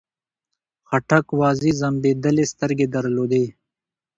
خاټک 0.87 1.25
وازې 1.39 1.71
ځمبېدلې 1.79 2.45
سترګې 2.53 2.87
درلودې. 2.95 3.45